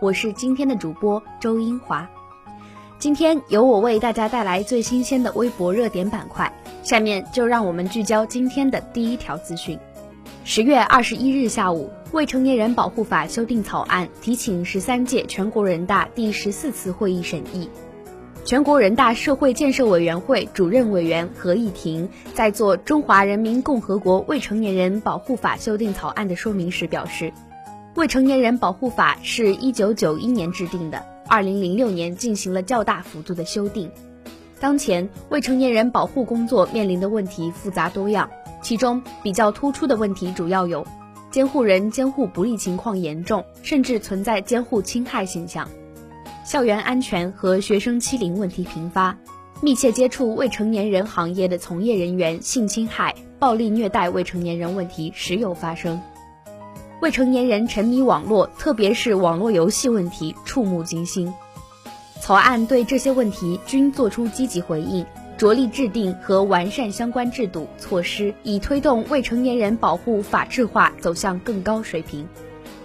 [0.00, 2.08] 我是今天的主播周英华。
[2.98, 6.50] 今天由我为大家带来最新鲜的微博热点板块。
[6.82, 9.78] 下面就让我们聚焦今天的第一条资讯。
[10.42, 17.68] 十月二十一日下午，《未成年人保护法》修订草案提请十三届全国人大第十四次会议审议。
[18.42, 27.26] 全国人大社会建设委员会主任委员何以婷在做《中华人民共和国未成年人保护法》修订草案的说明时表示，
[28.00, 33.90] 《未成年人保护法》是一九九一年制定的，二零零六年进行了较大幅度的修订。
[34.58, 38.30] 当前未成年人保护工作面临的问题复杂多样，
[38.62, 40.82] 其中比较突出的问题主要有：
[41.30, 45.68] 监护人监护不力情况严重，甚至存在监护侵害现象。
[46.42, 49.14] 校园安全和学生欺凌问题频发，
[49.60, 56.00] 密切接触未成年人行业的从业人员性侵害、暴力虐待未成年人问题时有发生。
[57.00, 61.32] 未成年人沉迷网络，特别是网络游戏问题触目惊心。
[62.20, 65.06] 草案对这些问题均作出积极回应，
[65.38, 72.28] 着力制定和完善相关制度措施，以推动未成年人保护法治化走向更高水平。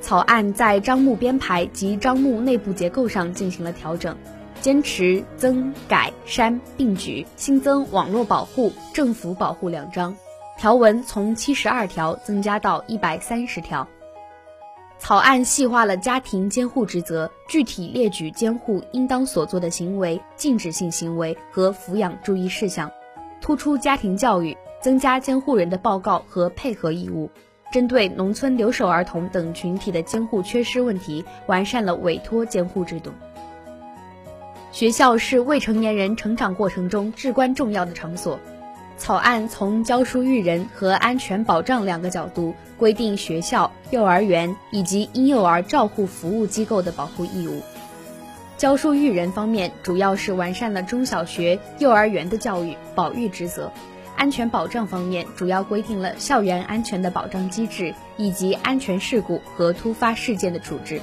[0.00, 4.16] 草案在章目编排及章目内部结构上进行了调整，
[4.60, 10.16] 坚持增改删并举，新增网络保护、政府保护两章，
[10.58, 13.86] 条文从七十二条增加到一百三十条。
[15.00, 22.92] 草案细化了家庭监护职责，具体列举监护应当所做的行为、禁止性行为和抚养注意事项，
[23.40, 27.30] 突出家庭教育，增加监护人的报告和配合义务。
[27.72, 33.10] 针对农村留守儿童等群体的监护缺失问题，完善了委托监护制度。
[34.70, 38.38] 学校是未成年人成长过程中至关重要的场所。
[39.00, 47.62] 草案从教书育人和安全保障两个角度规定学校、幼儿园以及婴幼儿照护服务机构的保护义务。
[48.58, 53.72] 教书育人方面，主要是完善了中小学、幼儿园的教育保育职责。
[54.16, 61.00] 安全保障方面，主要规定了校园安全的保障机制以及安全事故和突发事件的处置，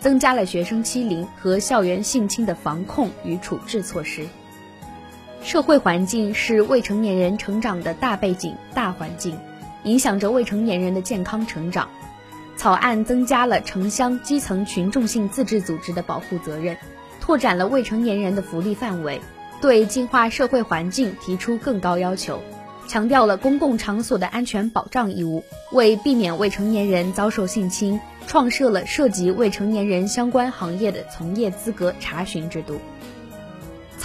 [0.00, 4.26] 增加了学生欺凌和校园性侵的防控与处置措施。
[5.46, 9.38] 社会环境是未成年人成长的大背景、大环境，
[9.84, 11.88] 影响着未成年人的健康成长。
[12.56, 16.76] 草案增加了城乡基层群众性自治组织的保护责任，
[17.20, 19.20] 拓展了未成年人的福利范围，
[19.60, 22.40] 对净化社会环境提出更高要求。
[22.88, 32.80] 强调了公共场所的安全保障义务，为避免未成年人遭受性侵，创设了涉及未成年人相关行业的从业资格查询制度。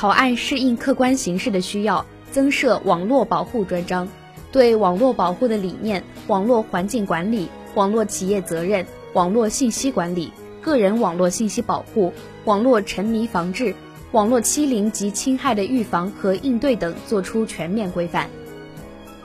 [0.01, 4.09] 草案适应客观形势的需要，增设网络保护专章，
[4.51, 12.11] 对网络保护的理念、网络环境管理、网络企业责任、网络信息管理、个人网络信息保护、
[12.45, 13.75] 网络沉迷防治、
[14.11, 18.27] 网络欺凌及侵害的预防和应对等作出全面规范。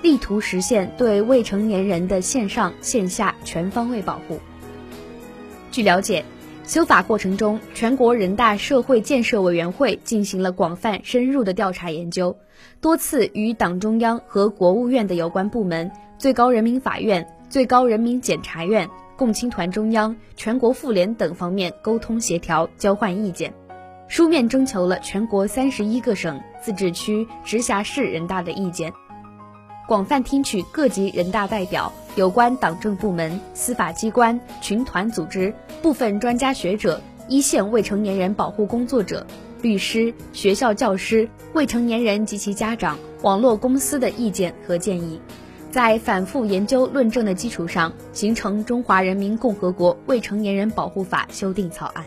[0.02, 4.38] 力图实现对未成年人的线上线下全方位保护。
[5.70, 6.22] 据了解，
[6.66, 12.36] 修法过程中，全国人大社会建设委员会进行了广泛深入的调查研究，
[12.80, 15.88] 多次与党中央和国务院的有关部门、
[16.18, 23.54] 最高人民法院、最高人民检察院、共青团中央、全国妇联等方面沟通协调，交换意见，
[24.08, 28.92] 书面征求了全国三十一个省、自治区、直辖市人大的意见。
[29.86, 36.98] 广泛听取各级人大代表、有关党政部门、司法机关、群团组织、部分专家学者、
[37.28, 39.24] 一线未成年人保护工作者、
[39.60, 45.20] 律师、学校教师、未成年人及其家长、网络公司的意见和建议，
[45.70, 52.02] 在反复研究论证的基础上，形成《中华人民共和国未成年人保护法》修订草案。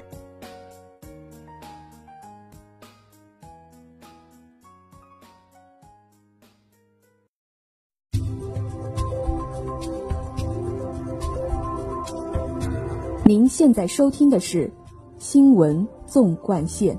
[13.29, 14.65] 您现在收听的是
[15.19, 16.97] 《新闻纵贯线》。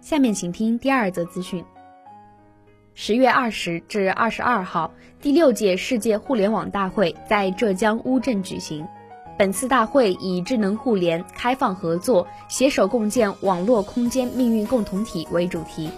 [0.00, 1.64] 下面请听第二则资讯。
[2.94, 8.84] 十月二十至二十二号，第六届世界互联网大会在浙江乌镇举行。
[9.36, 15.90] 本次大会以“智能互联、开放合作、携手共建网络空间命运共同体”为主题。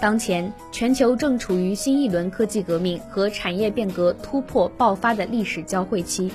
[0.00, 6.32] 当前，全球正处于新一轮科技革命和产业变革突破爆发的历史交汇期，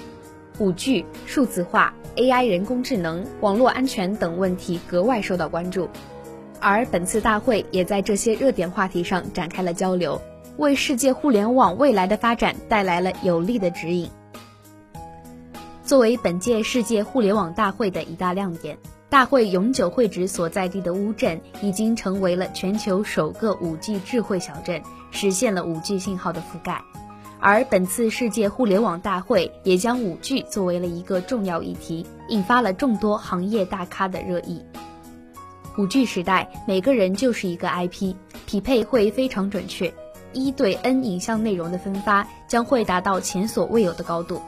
[0.60, 5.90] 五 G、数字化、AI、人工智能、网络安全等问题格外受到关注。
[6.62, 10.22] 而本次大会也在这些热点话题上展开了交流，
[10.56, 14.10] 为世界互联网未来的发展带来了有力的指引。
[15.86, 18.78] 作为本届世界互联网大会的一大亮点，
[19.10, 24.82] 大会永久会址所在地的乌镇已经成为了全球首个 5G 智慧小镇，
[25.12, 26.82] 实现了 5G 信号的覆盖。
[27.38, 34.64] 而本次世界互联网大会也将 5G 作为了一个重要议题，引发了众多行业大咖的热议。
[35.78, 38.16] 五 G 时代，每个人就是一个 IP，
[38.46, 39.94] 匹配会非常准确，
[40.32, 44.42] 一对 N 影像内容的分发将会达到前所未有的高度。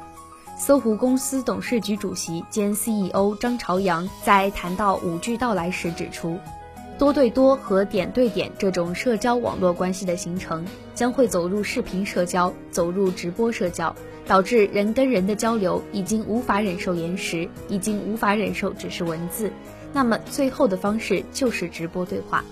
[0.58, 6.40] 搜狐公司董事局主席兼 CEO 张朝阳在谈到五 G 到来时指出，
[6.98, 13.94] 多对多和点对点这种社交网络关系的形成，将会走入视频社交，走入直播社交，
[14.26, 19.52] 导致人跟人的交流已经无法忍受延时，已经无法忍受只是文字。
[19.92, 22.46] 那么最后的方式就是直播对话，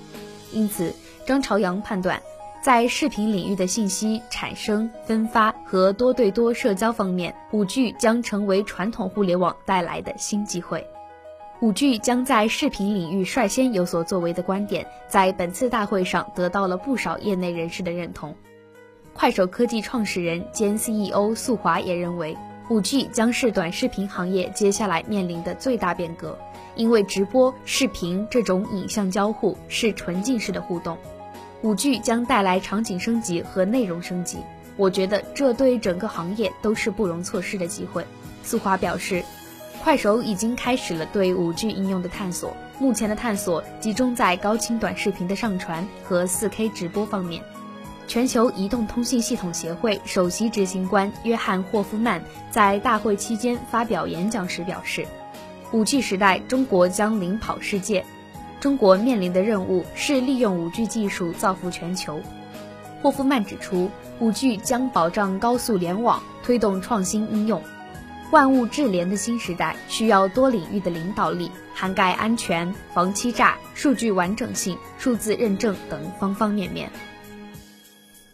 [0.51, 0.93] 因此
[1.25, 2.21] 张朝阳判断，
[2.63, 10.87] 在视频领域的信息产生、分发和多对多社交方面，五 G 将成为传统互联网带来的新机会。
[11.59, 18.33] 五 G 将在视频领域率先有所作为的观点，在本次大会上得到了不少业内人士的认同。
[19.13, 22.37] 快手科技创始人兼 CEO 宿华也认为，
[22.69, 26.39] 五 G 将是短视频行业接下来面临的最大变革。
[26.75, 30.97] 因为直播、视频这种影像交互是纯净式的互动，
[31.63, 34.39] 五 G 将带来场景升级和内容升级，
[34.75, 38.05] 我觉得这对整个行业都是不容错失的机会。
[38.43, 39.23] 苏华表示，
[39.81, 47.41] 快手已经开始了对五 G 应用的探索，目前的探索集中在高清短视频的上传和 4K 直播方面。
[48.09, 52.21] 全球移动通信系统协会首席执行官约翰霍夫曼
[52.51, 55.07] 在大会期间发表演讲时表示。
[55.71, 58.03] 五 G 时代，中国将领跑世界。
[58.63, 62.21] 中国面临的任务是利用五 G 技术造福全球。
[63.01, 67.61] 霍夫曼指出，五 G 将保障高速联网，推动创新应用。
[68.31, 76.89] 万物智联的新时代需要多领域的领导力，涵盖安全、防欺诈、数据完整性、数字认证等方方面面。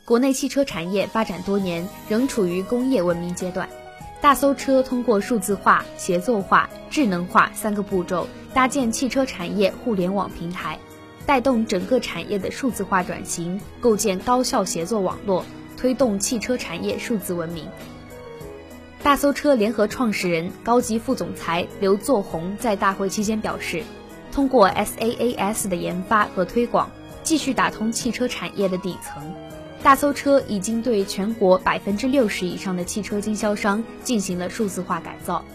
[0.06, 3.68] 国内汽车产业发展多年，仍处于工业文明阶段。
[4.22, 10.80] 大搜车通过数字化、协作化、智能化三个步骤，搭建汽车产业互联网平台，
[11.26, 15.46] 带动整个产业的数字化转型，构建高效协作网络，
[15.78, 17.68] 推动汽车产业数字文明。
[19.02, 23.84] 大搜车联合创始人、高级副总裁刘作宏在大会期间表示，
[24.32, 26.92] 通过 SaaS 的研发和推广，
[27.24, 29.34] 继续打通汽车产业的底层。
[29.82, 35.46] 大搜车已经对全国百分之六十以上的汽车经销商进行了数字化改造。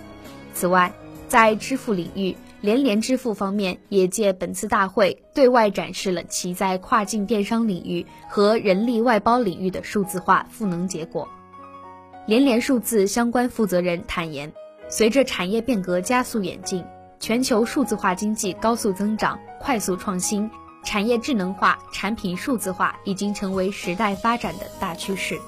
[0.54, 0.90] 此外，
[1.28, 2.34] 在支付领域，
[2.64, 11.28] 连连支付方面也借本次大会对外展示了其在跨境电商领域和人力外包领域的数字化赋能结果。
[12.24, 14.50] 连连数字相关负责人坦言，
[14.88, 16.82] 随着产业变革加速演进，
[17.20, 20.50] 全球数字化经济高速增长、快速创新。
[20.82, 25.38] 产业智能化、产品数字化已经成为时代发展的大趋势。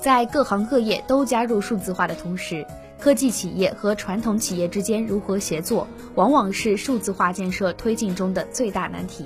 [0.00, 2.66] 在各行各业都加入数字化的同时，
[3.00, 9.24] 科技企业和传统企业之间如何协作，往往是数字化建设推进中的最大难题。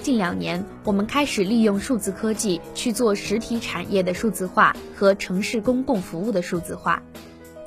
[0.00, 7.02] 近两年，我们开始利用数字科技去做实体产业的数字化和城市公共服务的数字化。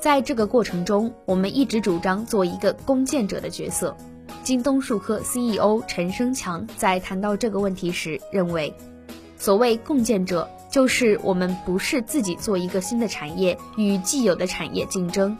[0.00, 3.94] 在这个过程中，我们一直主张做一个共建者的角色。
[4.42, 8.72] 京东数科 CEO 陈生强在谈到这个问题时认为，
[9.36, 15.36] 所谓共建者，就是我们不是自己做一个新的产业与既有的产业竞争，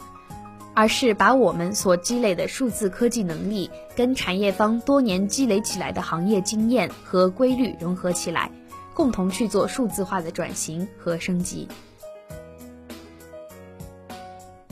[0.73, 8.51] 而是把我们所积累的数字科技能力跟产业方多年积累起来的行业经验和规律融合起来，
[8.93, 11.67] 共同去做数字化的转型和升级。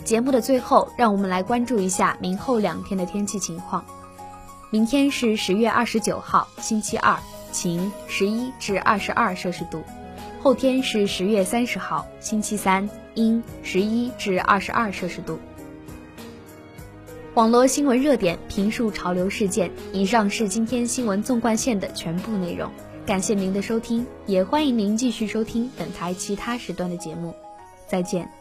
[0.03, 3.85] 节目的最后，让我们来关注一下明后两天的天气情况。
[4.71, 7.17] 明天是十月二十九号，星期二，
[7.51, 9.83] 晴，十一至二十二摄氏度。
[10.41, 15.37] 后天是十月三十号，星期三，阴，十一至二十二摄氏度。
[17.33, 19.69] 网络新闻热点，评述潮流事件。
[19.91, 22.71] 以上是今天新闻纵贯线的全部内容。
[23.05, 27.35] 感谢您的收听，也欢迎您继续收听本台其他时段的节目。
[27.87, 28.38] 再见。